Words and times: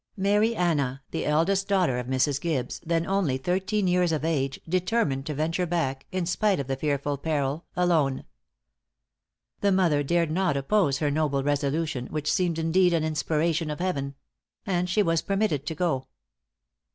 Mary 0.17 0.55
Anna, 0.55 1.03
the 1.11 1.27
eldest 1.27 1.67
daughter 1.67 1.99
of 1.99 2.07
Mrs. 2.07 2.41
Gibbes 2.41 2.79
then 2.83 3.05
only 3.05 3.37
thirteen 3.37 3.85
years 3.85 4.11
of 4.11 4.25
age, 4.25 4.59
determined 4.67 5.27
to 5.27 5.35
venture 5.35 5.67
back 5.67 6.07
in 6.11 6.25
spite 6.25 6.59
of 6.59 6.65
the 6.65 6.75
fearful 6.75 7.19
peril 7.19 7.65
alone. 7.75 8.23
The 9.59 9.71
mother 9.71 10.01
dared 10.01 10.31
not 10.31 10.57
oppose 10.57 10.97
her 10.97 11.11
noble 11.11 11.43
resolution, 11.43 12.07
which 12.07 12.33
seemed 12.33 12.57
indeed 12.57 12.93
an 12.95 13.03
inspiration 13.03 13.69
of 13.69 13.77
heaven; 13.79 14.15
and 14.65 14.89
she 14.89 15.03
was 15.03 15.21
permitted 15.21 15.67
to 15.67 15.75
go. 15.75 16.07